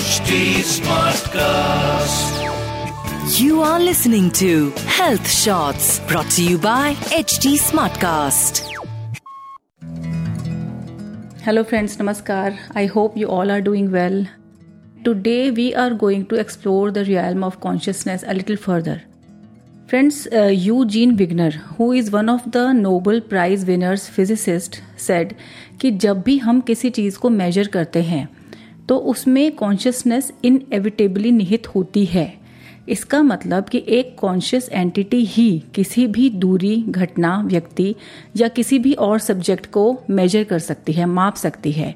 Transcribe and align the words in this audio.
HD 0.00 0.36
Smartcast. 0.66 2.36
You 3.38 3.60
are 3.60 3.78
listening 3.78 4.30
to 4.38 4.70
Health 4.98 5.28
Shots 5.30 6.00
brought 6.08 6.30
to 6.36 6.42
you 6.42 6.56
by 6.56 6.94
HT 7.16 7.58
Smartcast. 7.64 8.62
Hello, 11.42 11.64
friends. 11.64 11.98
Namaskar. 11.98 12.56
I 12.74 12.86
hope 12.86 13.18
you 13.18 13.28
all 13.28 13.50
are 13.50 13.60
doing 13.60 13.92
well. 13.92 14.24
Today, 15.04 15.50
we 15.50 15.74
are 15.74 15.90
going 15.90 16.24
to 16.32 16.36
explore 16.36 16.90
the 16.90 17.04
realm 17.04 17.44
of 17.44 17.60
consciousness 17.60 18.24
a 18.26 18.32
little 18.32 18.56
further. 18.56 19.02
Friends, 19.86 20.26
uh, 20.32 20.46
Eugene 20.46 21.16
Wigner, 21.18 21.52
who 21.76 21.92
is 21.92 22.10
one 22.10 22.30
of 22.30 22.50
the 22.52 22.72
Nobel 22.72 23.20
Prize 23.20 23.66
winners 23.66 24.08
physicist, 24.08 24.82
said 24.96 25.36
कि 25.80 25.90
जब 25.90 26.22
भी 26.22 26.38
हम 26.38 26.60
किसी 26.60 26.90
चीज़ 26.90 27.18
को 27.18 27.30
major 27.30 27.68
करते 27.78 28.02
हैं 28.02 28.39
तो 28.90 28.96
उसमें 28.96 29.50
कॉन्शियसनेस 29.52 30.32
इनएविटेबली 30.44 31.30
निहित 31.30 31.66
होती 31.74 32.04
है। 32.04 32.32
इसका 32.88 33.22
मतलब 33.22 33.68
कि 33.68 33.84
एक 33.88 34.16
कॉन्शियस 34.18 34.68
एंटिटी 34.72 35.24
ही 35.24 35.62
किसी 35.74 36.06
भी 36.06 36.28
दूरी, 36.30 36.76
घटना, 36.88 37.36
व्यक्ति 37.42 37.94
या 38.36 38.48
किसी 38.48 38.78
भी 38.78 38.92
और 38.94 39.18
सब्जेक्ट 39.18 39.66
को 39.66 40.02
मेजर 40.10 40.44
कर 40.44 40.58
सकती 40.58 40.92
है, 40.92 41.06
माप 41.06 41.34
सकती 41.34 41.72
है। 41.72 41.94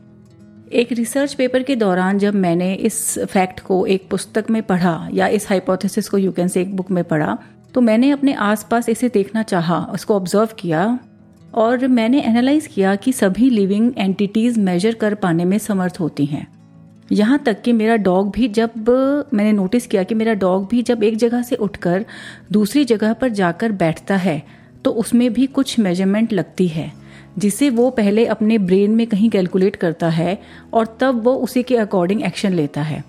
एक 0.72 0.92
रिसर्च 0.92 1.34
पेपर 1.34 1.62
के 1.62 1.76
दौरान 1.76 2.18
जब 2.18 2.34
मैंने 2.34 2.72
इस 2.74 3.18
फैक्ट 3.20 3.60
को 3.60 3.84
एक 3.86 4.08
पुस्तक 4.10 4.50
में 4.50 4.62
पढ़ा 4.62 5.08
या 5.14 5.28
इस 5.28 5.48
हाइपोथेसिस 5.48 6.08
को 6.08 6.18
यू 6.18 6.32
कैन 6.32 6.48
से 6.48 6.60
एक 6.60 6.76
बुक 6.76 6.90
में 6.90 7.04
पढ़ा 7.04 7.38
तो 7.74 7.80
मैंने 7.80 8.10
अपने 8.10 8.32
आसपास 8.32 8.88
इसे 8.88 9.08
देखना 9.08 9.42
चाहा, 9.42 9.84
उसको 9.94 10.14
ऑब्ज़र्व 10.14 10.54
किया 10.58 10.98
और 11.54 11.86
मैंने 11.88 12.22
एनालाइज 12.22 12.66
किया 12.66 12.96
कि 12.96 13.12
सभी 13.12 13.50
लिविंग 13.50 13.92
एंटिटीज 13.98 14.58
मेजर 14.58 14.94
कर 14.94 15.14
पाने 15.14 15.44
में 15.44 15.58
समर्थ 15.58 16.00
होती 16.00 16.26
हैं। 16.26 16.53
यहाँ 17.08 17.38
तक 17.38 17.60
कि 17.62 17.72
मेरा 17.72 17.96
डॉग 17.96 18.30
भी 18.30 18.48
जब 18.48 18.88
मैंने 19.34 19.52
नोटिस 19.52 19.86
किया 19.86 20.02
कि 20.02 20.14
मेरा 20.14 20.34
डॉग 20.34 20.68
भी 20.68 20.82
जब 20.82 21.02
एक 21.02 21.16
जगह 21.16 21.42
से 21.42 21.56
उठकर 21.56 22.04
दूसरी 22.52 22.84
जगह 22.84 23.12
पर 23.12 23.28
जाकर 23.30 23.72
बैठता 23.74 24.16
है 24.16 24.42
तो 24.84 24.90
उसमें 24.92 25.32
भी 25.32 25.46
कुछ 25.46 25.78
मेज़रमेंट 25.78 26.32
लगती 26.32 26.66
है, 26.68 26.92
जिसे 27.38 27.68
वो 27.70 27.88
पहले 27.90 28.24
अपने 28.26 28.58
ब्रेन 28.60 28.90
में 28.90 29.06
कहीं 29.06 29.30
कैलकुलेट 29.30 29.76
करता 29.76 30.08
है 30.08 30.38
और 30.74 30.96
तब 31.00 31.22
वो 31.24 31.34
उसी 31.34 31.62
के 31.62 31.76
अकॉर्डिंग 31.76 32.22
एक्शन 32.22 32.52
लेता 32.52 32.82
है। 32.82 33.02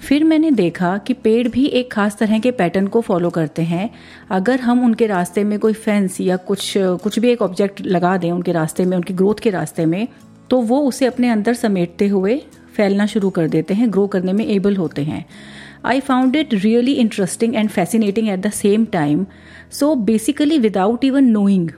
फिर 0.00 0.24
मैंने 0.24 0.50
देखा 0.50 0.96
कि 0.98 1.12
पेड़ 1.14 1.48
भी 1.48 1.66
एक 1.66 1.92
खास 1.92 2.16
तरह 2.18 2.38
के 2.38 2.50
पैटर्न 2.50 2.86
को 2.86 3.00
फॉलो 3.00 3.30
करते 3.30 3.62
हैं। 3.62 3.88
अगर 4.30 4.60
हम 4.60 4.84
उनके 4.84 5.06
रास्ते 5.06 5.44
में 5.44 5.58
कोई 5.58 5.72
फेंस 5.74 6.20
या 6.20 6.36
कुछ 6.38 6.72
कुछ 6.76 7.18
भी 7.18 7.30
एक 7.30 7.42
ऑब्जेक्ट 7.42 7.80
लगा 7.82 8.16
दें 8.16 8.30
उनके 8.32 8.52
रास्ते 8.52 8.84
में, 8.84 8.96
उनकी 8.96 9.14
ग्रोथ 9.14 9.34
के 9.34 9.50
रास्ते 9.50 9.86
में 9.86 10.06
तो 10.50 10.60
वो 10.62 10.80
उसे 10.80 11.06
अपने 11.06 11.28
अंदर 11.28 11.54
समेटते 11.54 12.08
हुए 12.08 12.40
फैलना 12.76 13.06
शुरू 13.06 13.30
कर 13.30 13.48
देते 13.48 13.74
हैं 13.74 13.92
ग्रो 13.92 14.06
करने 14.06 14.32
में 14.32 14.46
एबल 14.46 14.76
होते 14.76 15.02
हैं। 15.02 15.24
I 15.84 16.00
found 16.00 16.36
it 16.36 16.54
really 16.54 16.92
interesting 16.94 17.54
and 17.56 17.68
fascinating 17.70 18.28
at 18.28 18.40
the 18.40 18.50
same 18.52 18.84
time 18.92 19.26
so 19.70 19.94
basically 20.04 20.58
without 20.58 21.04
even 21.04 21.30
knowing 21.30 21.70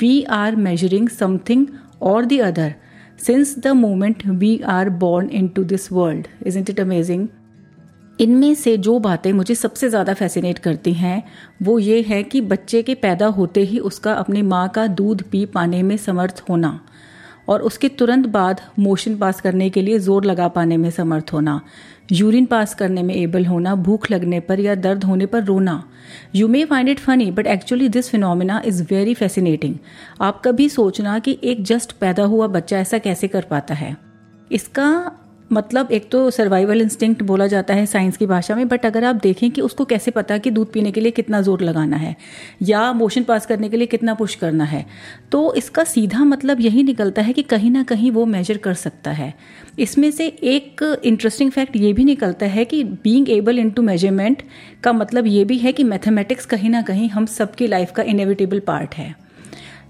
we 0.00 0.22
are 0.32 0.56
measuring 0.56 1.08
something 1.08 1.66
और 2.02 2.24
the 2.24 2.40
other 2.42 2.74
since 3.26 3.58
the 3.58 3.66
moment 3.76 4.26
we 4.26 4.58
are 4.68 4.90
born 4.98 5.28
into 5.48 5.64
this 5.64 5.90
world 5.92 6.26
isn't 6.58 6.70
it 6.70 6.80
amazing 6.80 7.26
इनमें 8.18 8.54
से 8.54 8.76
जो 8.76 8.98
बातें 8.98 9.32
मुझे 9.32 9.54
सबसे 9.54 9.88
ज़्यादा 9.88 10.12
fascinate 10.14 10.58
करती 10.58 10.92
हैं, 10.92 11.22
वो 11.62 11.78
ये 11.78 12.00
है 12.02 12.22
कि 12.22 12.40
बच्चे 12.40 12.82
के 12.82 12.94
पैदा 12.94 13.26
होते 13.26 13.60
ही 13.60 13.78
उसका 13.78 14.12
अपनी 14.12 14.42
माँ 14.42 14.68
का 14.68 14.86
दूध 14.86 15.22
पी 15.22 15.44
पाने 15.46 15.82
में 15.82 15.96
समर्थ 15.96 16.42
होना। 16.48 16.80
और 17.48 17.62
उसके 17.62 17.88
तुरंत 17.88 18.26
बाद 18.26 18.60
मोशन 18.78 19.16
पास 19.16 19.40
करने 19.40 19.68
के 19.70 19.82
लिए 19.82 19.98
ज़ोर 19.98 20.24
लगा 20.24 20.48
पाने 20.48 20.76
में 20.76 20.90
समर्थ 20.90 21.32
होना। 21.32 21.60
यूरिन 22.12 22.46
पास 22.46 22.74
करने 22.74 23.02
में 23.02 23.14
एबल 23.14 23.46
होना, 23.46 23.74
भूख 23.74 24.10
लगने 24.10 24.40
पर 24.40 24.60
या 24.60 24.74
दर्द 24.74 25.04
होने 25.04 25.26
पर 25.26 25.44
रोना। 25.44 25.82
You 26.34 26.48
may 26.48 26.64
find 26.64 26.88
it 26.88 26.98
funny 26.98 27.30
but 27.30 27.46
actually 27.46 27.88
this 27.88 28.10
phenomena 28.10 28.60
is 28.64 28.82
very 28.90 29.14
fascinating 29.14 29.74
आप 30.20 30.40
कभी 30.44 30.68
सोचना 30.68 31.18
कि 31.18 31.38
एक 31.44 31.62
जस्ट 31.64 31.92
पैदा 31.92 32.24
हुआ 32.24 32.46
बच्चा 32.48 32.78
ऐसा 32.78 32.98
कैसे 32.98 33.28
कर 33.28 33.46
पाता 33.50 33.74
है। 33.74 33.96
इसका 34.52 34.88
मतलब 35.50 35.90
एक 35.92 36.10
तो 36.10 36.30
सर्वाइवल 36.30 36.80
इंस्टिंक्ट 36.82 37.22
बोला 37.22 37.46
जाता 37.46 37.74
है 37.74 37.84
साइंस 37.86 38.16
की 38.16 38.26
भाषा 38.26 38.54
में 38.56 38.66
बट 38.68 38.86
अगर 38.86 39.04
आप 39.04 39.16
देखें 39.16 39.50
कि 39.50 39.60
उसको 39.60 39.84
कैसे 39.84 40.10
पता 40.10 40.38
कि 40.38 40.50
दूध 40.50 40.72
पीने 40.72 40.90
के 40.92 41.00
लिए 41.00 41.12
कितना 41.12 41.40
ज़ोर 41.40 41.60
लगाना 41.60 41.96
है, 41.96 42.14
या 42.62 42.92
मोशन 42.92 43.24
पास 43.24 43.46
करने 43.46 43.68
के 43.68 43.76
लिए 43.76 43.86
कितना 43.86 44.14
पुश 44.14 44.34
करना 44.34 44.64
है 44.64 44.84
तो 45.32 45.54
इसका 45.54 45.84
सीधा 45.84 46.24
मतलब 46.24 46.60
यही 46.60 46.82
निकलता 46.82 47.22
है 47.22 47.32
कि 47.32 47.42
कहीं 47.44 47.70
ना 47.70 47.82
कहीं 47.84 48.10
वो 48.10 48.24
मेजर 48.26 48.56
कर 48.58 48.74
सकता 48.76 49.10
है। 49.12 49.32
इसमें 49.78 50.10
से 50.10 50.26
एक 50.26 50.82
इंटरेस्टिंग 51.04 51.50
फैक्ट 51.50 51.76
ये 51.76 51.92
भी 51.92 52.04
निकलता 52.04 52.46
है 52.46 52.64
कि 52.64 52.82
being 52.84 53.30
able 53.30 53.58
in 53.58 53.70
to 53.70 53.82
measurement 53.82 54.42
का 54.84 54.92
मतलब 54.94 55.26
ये 55.26 55.44
भी 55.44 55.58
है 55.58 55.72
कि 55.72 55.84
मैथमेटिक्स 55.84 56.46
कहीं 56.46 56.70
ना 56.70 56.82
कहीं 56.82 57.08
हम 57.10 57.26
सबकी 57.28 57.66
लाइफ 57.66 57.92
का 57.92 58.02
इनएविटेबल 58.04 58.60
पार्ट 58.66 58.94
है। 58.94 59.14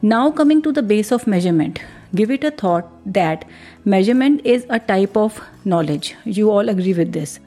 Now 0.04 0.30
coming 0.32 0.62
to 0.62 0.72
the 0.72 0.84
base 0.84 1.12
of 1.12 1.30
measurement 1.30 1.78
give 2.16 2.30
it 2.30 2.44
a 2.44 2.52
thought 2.52 2.92
that 3.14 3.44
measurement 3.86 4.46
is 4.46 4.70
a 4.70 4.78
type 4.92 5.16
of 5.16 5.42
knowledge. 5.66 6.14
You 6.36 6.50
all 6.50 6.68
agree 6.68 6.94
with 6.94 7.12
this. 7.12 7.40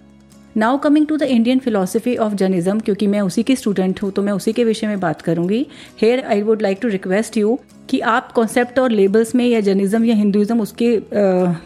Now 0.57 0.77
coming 0.77 1.05
to 1.07 1.17
the 1.17 1.23
Indian 1.23 1.59
philosophy 1.59 2.15
of 2.17 2.33
Jainism 2.35 2.79
क्योंकि 2.79 3.07
मैं 3.07 3.19
उसी 3.21 3.43
की 3.43 3.55
student 3.55 4.01
हूँ 4.03 4.11
तो 4.11 4.21
मैं 4.21 4.31
उसी 4.33 4.53
के 4.53 4.63
विषय 4.63 4.87
में 4.87 4.99
बात 4.99 5.21
करूँगी 5.21 5.65
here 6.01 6.23
I 6.25 6.41
would 6.41 6.61
like 6.61 6.79
to 6.81 6.87
request 6.87 7.37
you 7.37 7.57
कि 7.89 7.99
आप 8.13 8.31
कॉन्सेप्ट 8.31 8.79
और 8.79 8.91
लेबल्स 8.91 9.33
में 9.35 9.45
या 9.45 9.59
जर्निज्म 9.59 10.05
या 10.05 10.15
हिंदुइज्म 10.15 10.61
उसके 10.61 10.89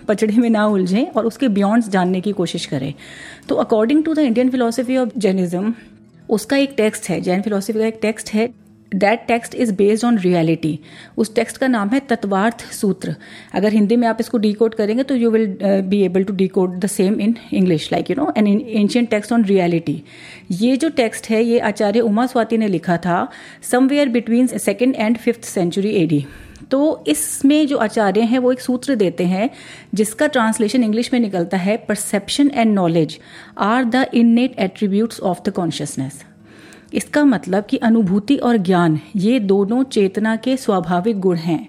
पचड़े 0.07 0.37
में 0.37 0.49
ना 0.49 0.65
उलझें 0.67 1.05
और 1.07 1.25
उसके 1.25 1.47
बियॉन्ड्स 1.57 1.89
जानने 1.89 2.21
की 2.21 2.31
कोशिश 2.31 2.65
करें 2.65 2.93
तो 3.49 3.55
according 3.65 4.03
to 4.03 4.13
the 4.13 4.19
Indian 4.19 4.49
philosophy 4.49 4.97
of 4.97 5.17
Jainism 5.17 5.73
उसका 6.29 6.57
एक 6.57 6.73
टेक्स्ट 6.77 7.09
है 7.09 7.19
जैन 7.21 7.41
फिलोसफी 7.41 7.79
का 7.79 7.87
एक 7.87 7.99
टेक्स्ट 8.01 8.33
है 8.33 8.47
that 8.93 9.25
text 9.27 9.55
is 9.55 9.73
based 9.73 10.05
on 10.05 10.17
reality 10.19 10.79
उस 11.17 11.33
टेक्स्ट 11.35 11.57
का 11.57 11.67
नाम 11.67 11.89
है 11.89 11.99
तत्वार्थ 12.09 12.65
सूत्र। 12.71 13.15
अगर 13.53 13.73
हिंदी 13.73 13.95
में 13.95 14.07
आप 14.07 14.17
इसको 14.19 14.37
डी 14.37 14.53
करेंगे 14.61 15.03
तो 15.03 15.15
you 15.15 15.31
will 15.31 15.57
be 15.61 16.01
able 16.03 16.23
to 16.23 16.33
D 16.33 16.49
the 16.57 16.87
same 16.87 17.19
in 17.21 17.35
English 17.53 17.91
like 17.91 18.09
you 18.09 18.15
know 18.15 18.31
an 18.37 18.47
ancient 18.47 19.09
text 19.09 19.33
on 19.33 19.45
reality 19.45 20.01
ये 20.51 20.75
जो 20.77 20.89
टेक्स्ट 20.91 21.29
है, 21.29 21.43
ये 21.43 21.59
आचार्य 21.61 21.99
उमा 22.01 22.25
स्वाति 22.25 22.57
ने 22.57 22.67
लिखा 22.67 22.97
था 22.97 23.27
somewhere 23.71 24.09
between 24.09 24.47
second 24.47 24.95
and 24.95 25.17
fifth 25.17 25.43
century 25.45 25.93
AD 25.95 26.25
तो 26.71 27.03
इसमें 27.07 27.65
जो 27.67 27.77
आचार्य 27.77 28.21
हैं, 28.21 28.39
वो 28.39 28.51
एक 28.51 28.59
सूत्र 28.61 28.95
देते 28.95 29.23
हैं, 29.23 29.49
जिसका 29.93 30.27
ट्रांसलेशन 30.27 30.83
इंग्लिश 30.83 31.11
में 31.13 31.19
निकलता 31.19 31.57
है 31.57 31.75
perception 31.87 32.51
and 32.53 32.73
knowledge 32.73 33.17
are 33.59 33.83
the 33.85 34.05
innate 34.13 34.55
attributes 34.59 35.19
of 35.21 35.41
the 35.45 35.53
consciousness 35.53 36.23
इसका 36.93 37.23
मतलब 37.25 37.65
कि 37.65 37.77
अनुभूति 37.77 38.35
और 38.35 38.57
ज्ञान, 38.57 38.99
ये 39.15 39.39
दोनों 39.39 39.83
चेतना 39.83 40.35
के 40.35 40.57
स्वाभाविक 40.57 41.19
गुण 41.19 41.35
हैं। 41.35 41.67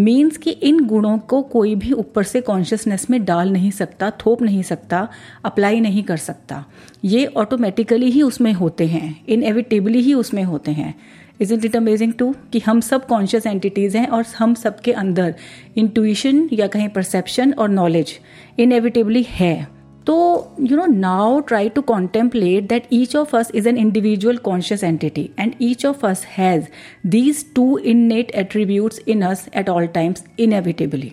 मीन्स 0.00 0.36
कि 0.36 0.50
इन 0.50 0.84
गुणों 0.86 1.18
को 1.18 1.42
कोई 1.42 1.74
भी 1.74 1.92
ऊपर 1.92 2.22
से 2.22 2.40
कॉन्शियसनेस 2.40 3.10
में 3.10 3.24
डाल 3.24 3.52
नहीं 3.52 3.70
सकता, 3.70 4.10
थोप 4.10 4.42
नहीं 4.42 4.62
सकता 4.62 5.08
अप्लाई 5.44 5.80
नहीं 5.80 6.02
कर 6.02 6.16
सकता। 6.16 6.64
ये 7.04 7.26
ऑटोमेटिकली 7.26 8.10
ही 8.10 8.22
उसमें 8.22 8.52
होते 8.52 8.86
हैं 8.86 9.24
इनएविटेबली 9.28 10.00
ही 10.00 10.14
उसमें 10.14 10.42
होते 10.44 10.70
हैं। 10.70 10.94
Is 11.40 11.54
it 11.54 11.64
it 11.64 11.76
amazing 11.76 12.12
to 12.12 12.34
कि 12.52 12.58
हम 12.58 12.80
सब 12.80 13.06
कॉन्शियस 13.06 13.46
एंटिटीज 13.46 13.96
हैं 13.96 14.06
और 14.06 14.24
हम 14.38 14.54
सबके 14.54 14.92
अंदर 14.92 15.34
इंट्यूशन 15.76 16.48
या 16.52 16.66
कहीं 16.66 16.88
परसेप्शन 16.88 17.52
और 17.52 17.68
नॉलेज 17.68 18.18
इनएविटेबली 18.58 19.26
है। 19.28 19.81
तो 20.06 20.14
you 20.60 20.76
know 20.76 20.86
now 20.86 21.40
try 21.40 21.68
to 21.68 21.82
contemplate 21.82 22.68
that 22.68 22.86
each 22.92 23.16
of 23.16 23.36
us 23.36 23.50
is 23.54 23.68
an 23.68 23.76
individual 23.76 24.36
conscious 24.36 24.84
entity 24.84 25.30
and 25.38 25.54
each 25.62 25.86
of 25.86 26.06
us 26.06 26.24
has 26.28 26.64
these 27.06 27.44
two 27.54 27.78
innate 28.06 28.30
attribute 28.30 28.94
in 29.08 29.22
us 29.22 29.48
at 29.56 29.68
all 29.68 29.86
times 29.86 30.24
inevitably 30.38 31.12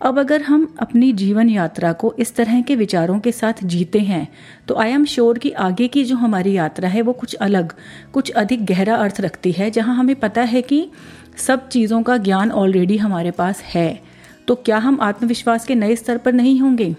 अब 0.00 0.18
अगर 0.18 0.42
हम 0.42 0.74
अपनी 0.78 1.12
जीवन 1.12 1.50
यात्रा 1.50 1.92
को 1.92 2.14
इस 2.18 2.34
तरह 2.36 2.60
के 2.60 2.74
विचारों 2.76 3.18
के 3.20 3.32
साथ 3.32 3.62
जीते 3.64 3.98
हैं 3.98 4.26
तो 4.68 4.74
आई 4.74 4.90
एम 4.90 5.04
श्योर 5.04 5.38
कि 5.38 5.50
आगे 5.50 5.88
की 5.88 6.04
जो 6.04 6.16
हमारी 6.16 6.52
यात्रा 6.52 6.88
है 6.88 7.02
वो 7.02 7.12
कुछ 7.12 7.34
अलग, 7.34 7.72
कुछ 8.12 8.30
अधिक 8.30 8.64
गहरा 8.66 8.96
अर्थ 8.96 9.20
रखती 9.20 9.52
है, 9.52 9.70
जहाँ 9.70 9.96
हमें 9.96 10.14
पता 10.16 10.42
है 10.42 10.62
कि 10.62 10.90
सब 11.36 11.68
चीज़ों 11.68 12.02
का 12.02 12.16
ज्ञान 12.16 12.50
ऑलरेडी 12.52 12.96
हमारे 12.96 13.30
पास 13.30 13.62
है। 13.66 14.00
तो 14.48 14.54
क्या 14.54 14.78
हम 14.78 14.98
आत्मविश्वास 15.00 15.64
के 15.64 15.74
नए 15.74 15.96
स्तर 15.96 16.18
पर 16.18 16.32
नहीं 16.32 16.60
होंगे? 16.60 16.94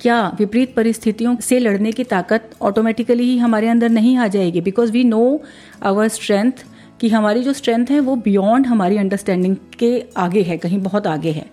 क्या 0.00 0.36
विपरीत 0.38 0.74
परिस्थितियों 0.74 1.36
से 1.36 1.58
लड़ने 1.58 1.92
की 1.92 2.04
ताकत 2.04 2.50
ऑटोमेटिकली 2.62 3.22
ही 3.22 3.38
हमारे 3.38 3.68
अंदर 3.68 3.88
नहीं 3.88 4.16
आ 4.16 4.26
जाएगी? 4.26 4.60
Because 4.60 4.92
we 4.92 5.04
know 5.04 5.42
our 5.82 6.08
strength 6.08 6.64
कि 7.00 7.08
हमारी 7.08 7.42
जो 7.42 7.52
स्ट्रेंथ 7.52 7.86
है 7.90 8.00
वो 8.00 8.16
बियॉन्ड 8.16 8.66
हमारी 8.66 8.96
अंडरस्टैंडिंग 8.96 9.56
के 9.78 10.04
आगे 10.16 10.42
है, 10.42 10.58
कहीं 10.58 10.78
बहुत 10.78 11.06
आगे 11.06 11.30
है। 11.30 11.46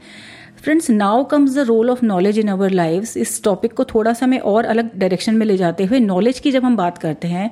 Friends 0.63 0.89
now 0.89 1.23
comes 1.23 1.55
the 1.55 1.59
role 1.59 1.89
of 1.89 2.05
knowledge 2.05 2.39
in 2.39 2.47
our 2.47 2.69
life 2.69 3.17
इस 3.17 3.43
टॉपिक 3.43 3.73
को 3.73 3.83
थोड़ा 3.83 4.13
सा 4.13 4.27
मैं 4.27 4.39
और 4.39 4.65
अलग 4.65 4.89
डायरेक्शन 4.95 5.35
में 5.35 5.45
ले 5.45 5.57
जाते 5.57 5.85
हुए 5.85 5.99
नॉलेज 5.99 6.39
की 6.39 6.51
जब 6.51 6.65
हम 6.65 6.75
बात 6.75 6.97
करते 6.97 7.27
हैं 7.27 7.51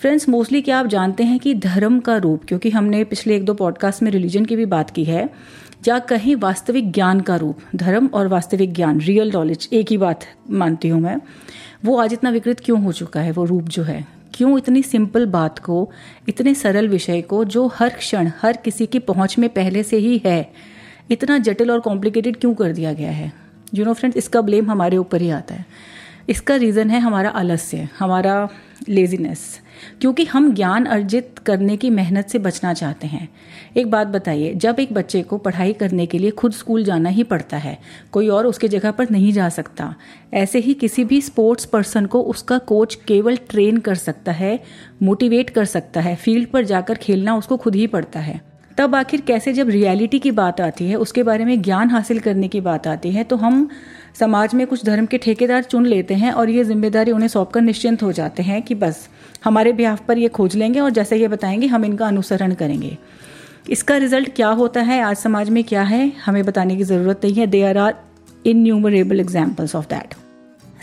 फ्रेंड्स 0.00 0.28
मोस्टली 0.28 0.62
क्या 0.62 0.78
आप 0.78 0.86
जानते 0.86 1.24
हैं 1.24 1.38
कि 1.38 1.54
धर्म 1.54 1.98
का 2.00 2.16
रूप, 2.16 2.44
क्योंकि 2.44 2.70
हमने 2.70 3.04
पिछले 3.04 3.36
एक 3.36 3.44
दो 3.44 3.54
पॉडकास्ट 3.54 4.02
में 4.02 4.10
रिलीजन 4.10 4.44
की 4.44 4.56
भी 4.56 4.66
बात 4.66 4.90
की 4.90 5.04
है 5.04 5.28
या 5.88 5.98
कहीं 5.98 6.36
वास्तविक 6.36 6.92
ज्ञान 6.92 7.20
का 7.20 7.36
रूप, 7.36 7.58
धर्म 7.76 8.06
और 8.06 8.28
वास्तविक 8.28 8.72
ज्ञान 8.72 9.00
रियल 9.00 9.30
नॉलेज 9.34 9.68
एक 9.72 9.90
ही 9.90 9.98
बात 9.98 10.20
मानती 10.50 10.88
हूँ 10.88 11.00
मैं। 11.00 11.16
वो 11.84 11.96
आज 11.96 12.12
इतना 12.12 12.30
विकृत 12.30 12.60
क्यों 12.60 12.82
हो 12.82 12.92
चुका 12.92 13.20
है? 13.20 13.30
वो 13.30 13.44
रूप 13.44 13.62
जो 13.62 13.82
है। 13.82 14.06
क्यों 14.34 14.58
इतनी 14.58 14.82
सिंपल 14.82 15.26
बात 15.26 15.58
को, 15.58 15.90
इतने 16.28 16.54
सरल 16.54 16.88
विषय 16.88 17.20
को, 17.20 17.44
जो 17.44 17.66
हर 17.66 17.88
क्षण, 17.88 18.30
हर 18.42 18.56
किसी 18.56 18.86
की 18.86 18.98
पहुँच 18.98 19.38
में 19.38 19.48
पहले 19.50 19.82
से 19.82 19.96
ही 19.96 20.22
है, 20.26 20.52
इतना 21.10 21.38
जटिल 21.38 21.70
और 21.70 21.80
कॉम्प्लिकेटेड 21.80 22.36
क्यों 22.36 22.54
कर 22.54 22.72
दिया 22.72 22.92
गया 22.92 23.10
है? 23.10 23.32
यू 23.74 23.84
नो 23.84 23.92
फ्रेंड्स 23.92 24.16
इसका 24.16 24.40
ब्लेम 24.40 24.70
हमारे 24.70 24.96
ऊपर 24.96 25.22
ही 25.22 25.30
आता 25.30 25.54
है। 25.54 25.66
इसका 26.28 26.56
रीज़न 26.56 26.90
है 26.90 27.00
हमारा 27.00 27.30
आलस्य, 27.30 27.88
हमारा 27.98 28.48
लेजीनेस 28.88 29.60
क्योंकि 30.00 30.24
हम 30.24 30.54
ज्ञान 30.54 30.84
अर्जित 30.84 31.38
करने 31.46 31.76
की 31.76 31.90
मेहनत 31.90 32.28
से 32.28 32.38
बचना 32.38 32.74
चाहते 32.74 33.06
हैं। 33.06 33.28
एक 33.76 33.90
बात 33.90 34.06
बताइए, 34.06 34.54
जब 34.54 34.76
एक 34.80 34.92
बच्चे 34.92 35.22
को 35.22 35.38
पढ़ाई 35.38 35.72
करने 35.72 36.06
के 36.06 36.18
लिए 36.18 36.30
खुद 36.30 36.52
स्कूल 36.52 36.84
जाना 36.84 37.08
ही 37.08 37.22
पड़ता 37.22 37.56
है, 37.56 37.78
कोई 38.12 38.28
और 38.28 38.46
उसके 38.46 38.68
जगह 38.68 38.90
पर 38.90 39.10
नहीं 39.10 39.32
जा 39.32 39.48
सकता। 39.48 39.94
ऐसे 40.34 40.58
ही 40.58 40.74
किसी 40.74 41.04
भी 41.04 41.20
स्पोर्ट्स 41.20 41.64
पर्सन 41.64 42.06
को 42.06 42.20
उसका 42.20 42.58
कोच 42.58 42.94
केवल 42.94 43.36
ट्रेन 43.36 43.76
कर 43.76 43.94
सकता 43.94 44.32
है, 44.32 44.60
मोटिवेट 45.02 45.50
कर 45.50 45.64
सकता 45.64 46.00
है, 46.00 46.16
फ़ील्ड 46.16 46.48
पर 46.48 46.64
जाकर 46.64 46.94
खेलना 46.94 47.36
उसको 47.36 47.56
खुद 47.56 47.74
ही 47.74 47.86
पड़ता 47.86 48.20
है। 48.20 48.53
तब 48.78 48.94
आखिर 48.94 49.20
कैसे 49.20 49.52
जब 49.52 49.68
रियलिटी 49.68 50.18
की 50.18 50.30
बात 50.30 50.60
आती 50.60 50.86
है, 50.86 50.96
उसके 50.96 51.22
बारे 51.22 51.44
में 51.44 51.60
ज्ञान 51.62 51.90
हासिल 51.90 52.18
करने 52.20 52.48
की 52.48 52.60
बात 52.60 52.86
आती 52.86 53.10
है 53.10 53.24
तो 53.24 53.36
हम 53.36 53.68
समाज 54.20 54.54
में 54.54 54.66
कुछ 54.66 54.84
धर्म 54.84 55.06
के 55.06 55.18
ठेकेदार 55.18 55.62
चुन 55.62 55.86
लेते 55.86 56.14
हैं 56.14 56.32
और 56.32 56.50
ये 56.50 56.64
ज़िम्मेदारी 56.64 57.12
उन्हें 57.12 57.28
सौंपकर 57.28 57.60
निश्चिंत 57.60 58.02
हो 58.02 58.10
जाते 58.12 58.42
हैं 58.42 58.60
कि 58.62 58.74
बस, 58.74 59.08
हमारे 59.44 59.72
ब्याह 59.72 59.96
पर 60.08 60.18
ये 60.18 60.28
खोज 60.28 60.56
लेंगे 60.56 60.80
और 60.80 60.90
जैसे 60.90 61.16
ये 61.16 61.28
बताएँगे, 61.28 61.66
हम 61.66 61.84
इनका 61.84 62.06
अनुसरण 62.06 62.54
करेंगे। 62.54 62.96
इसका 63.70 63.96
रिज़ल्ट 63.96 64.34
क्या 64.36 64.48
होता 64.50 64.80
है, 64.80 65.00
आज 65.02 65.16
समाज 65.16 65.50
में 65.50 65.62
क्या 65.64 65.82
है, 65.82 66.12
हमें 66.24 66.44
बताने 66.44 66.76
की 66.76 66.82
ज़रूरत 66.82 67.20
नहीं 67.24 67.34
है। 67.34 67.46
They 67.46 67.62
are 67.62 67.78
are 67.78 67.94
numerable 68.46 69.20
examples 69.20 69.74
of 69.76 69.86
that 69.86 70.14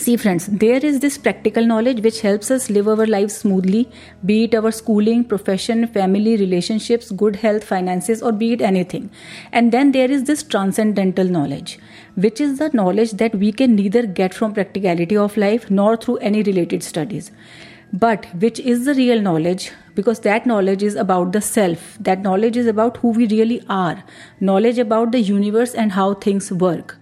See, 0.02 0.18
friends, 0.18 0.48
there 0.48 0.84
is 0.84 1.00
this 1.00 1.20
practical 1.20 1.64
knowledge 1.64 2.02
which 2.02 2.22
helps 2.22 2.50
us 2.50 2.72
live 2.72 2.88
our 2.88 3.06
lives 3.06 3.36
smoothly, 3.36 3.88
be 4.26 4.46
it 4.46 4.56
our 4.56 4.72
schooling, 4.72 5.24
profession, 5.24 5.86
family, 5.86 6.38
relationships, 6.38 7.12
good 7.12 7.36
health, 7.36 7.64
finances, 7.64 8.24
or 8.24 8.32
be 8.32 8.54
it 8.54 8.64
anything. 8.64 9.12
And 9.52 9.72
then 9.72 9.92
there 9.92 10.10
is 10.10 10.24
this 10.24 10.42
transcendental 10.42 11.26
knowledge, 11.26 11.78
which 12.16 12.42
is 12.42 12.58
the 12.58 12.70
knowledge 12.70 13.12
that 13.12 13.36
we 13.36 13.52
can 13.52 13.76
neither 13.76 14.08
get 14.08 14.34
from 14.34 14.56
practicality 14.56 15.16
of 15.16 15.38
life 15.38 15.70
nor 15.70 15.98
through 15.98 16.18
any 16.18 16.42
related 16.42 16.82
studies. 16.82 17.30
But 17.94 18.26
which 18.40 18.60
is 18.60 18.86
the 18.86 18.96
real 18.96 19.22
knowledge 19.22 19.72
because 19.94 20.22
that 20.22 20.48
knowledge 20.48 20.82
is 20.82 20.96
about 20.96 21.32
the 21.32 21.42
self, 21.42 22.00
that 22.00 22.22
knowledge 22.22 22.58
is 22.58 22.66
about 22.66 22.98
who 22.98 23.10
we 23.10 23.28
really 23.28 23.62
are, 23.70 24.04
knowledge 24.40 24.80
about 24.80 25.12
the 25.12 25.22
universe 25.22 25.76
and 25.76 25.92
how 25.92 26.16
things 26.16 26.52
work. 26.52 26.98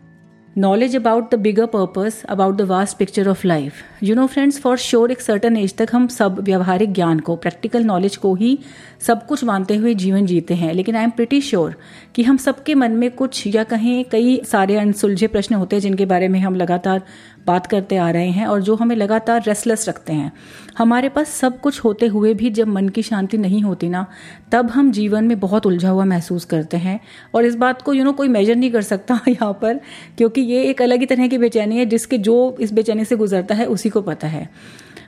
Knowledge 0.57 0.95
about 0.95 1.35
the 1.35 1.39
bigger 1.39 1.65
purpose 1.65 2.13
about 2.29 2.55
the 2.55 2.61
vast 2.61 2.97
picture 2.97 3.27
of 3.27 3.47
life 3.47 3.73
you 4.03 4.15
know 4.15 4.27
friends 4.27 4.59
for 4.59 4.77
sure 4.77 5.11
एक 5.11 5.21
certain 5.21 5.57
age 5.57 5.75
तक 5.77 5.87
हम 5.91 6.07
सब 6.07 6.39
व्यवहारिक 6.39 6.93
ज्ञान 6.93 7.19
को 7.19 7.35
practical 7.35 7.83
knowledge 7.83 8.15
को 8.17 8.35
ही 8.35 8.59
सब 9.01 9.27
कुछ 9.27 9.43
मानते 9.43 9.75
हुए 9.75 9.93
जीवन 9.93 10.25
जीते 10.25 10.53
हैं। 10.53 10.73
लेकिन 10.73 10.95
आई 10.95 11.03
एम 11.03 11.09
प्रिटी 11.09 11.41
श्योर 11.41 11.75
कि 12.15 12.23
हम 12.23 12.37
सबके 12.37 12.75
मन 12.75 12.91
में 12.91 13.11
कुछ 13.11 13.43
या 13.47 13.63
कहीं 13.63 14.05
कई 14.11 14.41
सारे 14.45 14.75
अनसुलझे 14.75 15.27
प्रश्न 15.27 15.55
होते 15.55 15.75
हैं 15.75 15.81
जिनके 15.81 16.05
बारे 16.05 16.27
में 16.27 16.39
हम 16.39 16.55
लगातार 16.55 17.01
बात 17.47 17.67
करते 17.67 17.97
आ 17.97 18.09
रहे 18.09 18.29
हैं 18.29 18.47
और 18.47 18.61
जो 18.61 18.75
हमें 18.75 18.95
लगातार 18.95 19.43
रेस्टलेस 19.47 19.89
रखते 19.89 20.13
हैं। 20.13 20.31
हमारे 20.77 21.09
पास 21.09 21.29
सब 21.29 21.59
कुछ 21.59 21.83
होते 21.83 22.07
हुए 22.07 22.33
भी 22.33 22.49
जब 22.49 22.67
मन 22.67 22.89
की 22.89 23.01
शांति 23.01 23.37
नहीं 23.37 23.61
होती 23.61 23.89
ना, 23.89 24.05
तब 24.51 24.69
हम 24.69 24.91
जीवन 24.91 25.23
में 25.23 25.39
बहुत 25.39 25.65
उलझा 25.65 25.89
हुआ 25.89 26.05
महसूस 26.05 26.45
करते 26.45 26.77
हैं। 26.77 26.99
और 27.33 27.45
इस 27.45 27.55
बात 27.55 27.81
को 27.81 27.93
यू 27.93 28.03
नो 28.03 28.11
कोई 28.11 28.27
मेजर 28.27 28.55
नहीं 28.55 28.71
कर 28.71 28.81
सकता 28.81 29.19
यहाँ 29.27 29.53
पर, 29.53 29.79
क्योंकि 30.17 30.41
ये 30.41 30.63
एक 30.63 30.81
अलग 30.81 30.99
ही 30.99 31.05
तरह 31.05 31.27
की 31.27 31.37
बेचैनी 31.37 31.77
है, 31.77 31.85
जिसके 31.85 32.17
जो 32.17 32.57
इस 32.59 32.73
बेचैनी 32.73 33.05
से 33.05 33.15
गुजरता 33.15 33.55
है, 33.55 33.65
उसी 33.65 33.89
को 33.89 34.01
पता 34.01 34.27
है। 34.27 34.49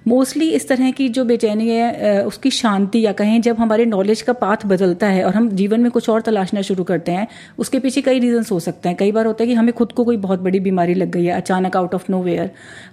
मोस्टली 0.06 0.50
इस 0.50 0.68
तरह 0.68 0.92
की 0.92 1.08
जो 1.10 1.24
बेचैनी 1.26 1.68
है 1.70 2.24
उसकी 2.26 2.50
शांति 2.52 3.02
या 3.02 3.12
कहें 3.12 3.42
जब 3.42 3.58
हमारे 3.60 3.86
नॉलेज 3.86 4.22
का 4.22 4.34
पाथ 4.34 4.66
बदलता 4.66 5.08
है 5.08 5.24
और 5.24 5.36
हम 5.36 5.50
जीवन 5.50 5.82
में 5.82 5.90
कुछ 5.92 6.10
और 6.10 6.22
तलाशना 6.22 6.62
शुरू 6.62 6.84
करते 6.84 7.12
हैं, 7.12 7.28
उसके 7.58 7.80
पीछे 7.80 8.02
कई 8.02 8.20
रीजंस 8.20 8.52
हो 8.52 8.60
सकते 8.60 8.90
हैं। 8.90 8.98
कई 8.98 9.12
बार 9.12 9.26
होता 9.26 9.44
है 9.44 9.48
कि 9.48 9.54
हमें 9.54 9.74
खुद 9.74 9.92
को 9.92 10.04
कोई 10.04 10.18
बहुत 10.18 10.40
बड़ी 10.40 10.60
बीमारी 10.60 10.94
लग 10.94 11.12
गई 11.12 11.26
है, 11.26 11.34
अचानक 11.34 11.78
आउट 11.78 11.94
ऑफ़ 11.96 12.06
नो 12.10 12.24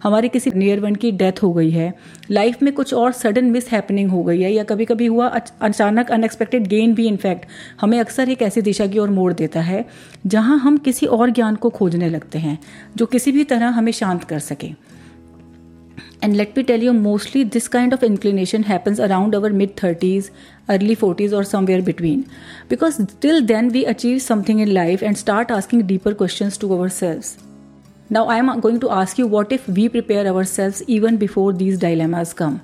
हमारे 0.02 0.28
किसी 0.28 0.50
नियर 0.54 0.80
वन 0.80 0.94
की 0.94 1.12
डेथ 1.12 1.42
हो 1.42 1.52
गई 1.52 1.70
है 1.70 1.92
लाइफ 2.30 2.62
में 2.62 2.72
कुछ 2.72 2.94
और 2.94 3.12
सडन 3.12 3.44
मिस 3.44 3.70
हैपनिंग 3.70 4.10
हो 4.10 4.22
गई 4.22 4.40
है 4.40 4.52
या 4.52 4.64
कभी 4.64 4.84
कभी 4.84 5.06
हुआ 5.06 5.28
अचानक 5.60 6.10
अनएक्सपेक्टेड 6.10 6.66
गेन 6.66 6.94
भी 6.94 7.06
इनफैक्ट 7.06 7.46
हमें 7.80 7.98
अक्सर 8.00 8.28
एक 8.28 8.42
ऐसी 8.42 8.62
दिशा 8.62 8.86
की 8.86 8.98
ओर 8.98 9.10
मोड़ 9.10 9.32
देता 9.32 9.60
है, 9.60 9.84
जहाँ 10.26 10.58
हम 10.58 10.76
किसी 10.78 11.06
और 11.06 11.30
ज्ञान 11.30 11.56
को 11.56 11.70
खोजने 11.70 12.08
लगते 12.08 12.38
हैं, 12.38 12.58
जो 12.96 13.06
किसी 13.06 13.32
भी 13.32 13.44
तरह 13.44 13.68
हमें 13.68 13.92
शांत 13.92 14.24
कर 14.24 14.38
सके। 14.40 14.72
And 16.22 16.34
let 16.34 16.52
me 16.56 16.62
tell 16.62 16.82
you 16.82 16.92
mostly 16.92 17.44
this 17.46 17.68
kind 17.68 17.94
of 17.94 18.04
inclination 18.04 18.64
happens 18.64 19.00
around 19.00 19.34
our 19.34 19.52
mid 19.52 19.70
thirties 19.82 20.30
early 20.68 20.94
forties 20.94 21.34
और 21.34 21.44
somewhere 21.44 21.80
between 21.80 22.24
because 22.70 23.02
till 23.22 23.40
then 23.46 23.70
we 23.70 23.82
achieve 23.84 24.18
something 24.18 24.60
in 24.60 24.68
life 24.68 25.02
and 25.02 25.16
start 25.16 25.52
asking 25.52 25.82
deeper 25.82 26.14
question 26.14 26.50
to 26.60 26.74
our 26.76 26.88
selves 26.88 27.36
now 28.12 28.28
I 28.30 28.38
am 28.38 28.52
going 28.60 28.80
to 28.80 28.88
ask 28.88 29.20
you 29.20 29.26
what 29.28 29.52
if 29.52 29.70
we 29.70 29.88
prepare 29.88 30.26
our 30.26 30.44
selves 30.46 30.82
even 30.88 31.16
before 31.16 31.52
these 31.54 31.80
dilemmas 31.80 32.32
come 32.32 32.58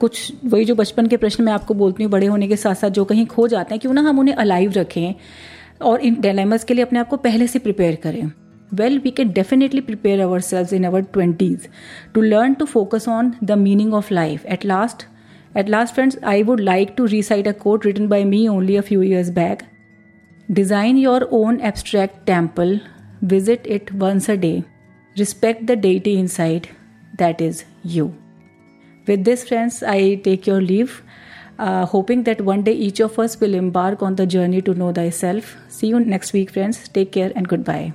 कुछ, 0.00 0.32
वही 0.44 0.64
जो 0.64 0.74
बचपन 0.74 1.06
के 1.06 1.16
प्रश्न 1.16 1.44
मैं 1.44 1.52
आपको 1.52 1.74
बोलती 1.74 2.02
हूँ, 2.02 2.10
बड़े 2.12 2.26
होने 2.26 2.48
के 2.48 2.56
साथ 2.56 2.74
साथ 2.74 2.90
जो 2.90 3.04
कहीं 3.04 3.24
खो 3.26 3.46
जाते 3.48 3.74
हैं, 3.74 3.80
क्यों 3.80 3.92
ना 3.92 4.00
हम 4.00 4.18
उन्हें 4.18 4.34
अलाइव 4.34 4.72
रखें 4.72 5.14
और 5.80 6.00
इन 6.00 6.20
डायलेमाज 6.20 6.64
के 6.64 6.74
लिए 6.74 6.84
अपने 6.84 6.98
आप 6.98 7.08
को 7.08 7.16
पहले 7.16 7.46
से 7.46 7.58
प्रिपेयर 7.58 7.96
करें। 8.02 8.30
Well 8.72 8.98
we 8.98 9.10
can 9.10 9.32
definitely 9.32 9.80
prepare 9.80 10.20
ourselves 10.20 10.72
in 10.72 10.84
our 10.84 11.02
20s 11.02 11.68
to 12.14 12.20
learn 12.20 12.56
to 12.56 12.66
focus 12.66 13.08
on 13.08 13.36
the 13.40 13.56
meaning 13.56 13.94
of 13.94 14.10
life. 14.10 14.44
At 14.46 14.64
last 14.64 15.06
at 15.54 15.68
last 15.68 15.94
friends 15.94 16.16
i 16.22 16.42
would 16.42 16.60
like 16.60 16.96
to 16.96 17.06
recite 17.06 17.46
a 17.46 17.54
quote 17.54 17.84
written 17.84 18.08
by 18.08 18.24
me 18.24 18.48
only 18.48 18.76
a 18.76 18.82
few 18.82 19.00
years 19.00 19.30
back. 19.30 19.64
Design 20.52 20.96
your 20.96 21.26
own 21.30 21.60
abstract 21.60 22.26
temple. 22.26 22.80
Visit 23.22 23.66
it 23.66 23.92
once 23.92 24.28
a 24.28 24.36
day. 24.36 24.64
Respect 25.16 25.66
the 25.66 25.76
deity 25.76 26.18
inside. 26.18 26.68
That 27.16 27.40
is 27.40 27.64
you. 27.82 28.14
With 29.06 29.24
this 29.24 29.48
friends 29.48 29.82
i 29.82 30.16
take 30.16 30.46
your 30.46 30.60
leave 30.60 31.02
uh, 31.58 31.86
hoping 31.86 32.22
that 32.24 32.40
one 32.42 32.62
day 32.62 32.72
each 32.72 33.00
of 33.00 33.18
us 33.18 33.40
will 33.40 33.54
embark 33.54 34.02
on 34.02 34.14
the 34.14 34.26
journey 34.26 34.62
to 34.62 34.74
know 34.74 34.92
thyself. 34.92 35.56
See 35.68 35.88
you 35.88 35.98
next 35.98 36.32
week 36.32 36.50
friends. 36.50 36.88
Take 36.88 37.12
care 37.12 37.32
and 37.34 37.48
goodbye 37.48 37.94